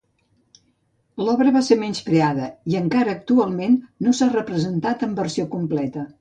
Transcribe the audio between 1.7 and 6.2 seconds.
menyspreada i encara, actualment, no s'ha representat en versió completa.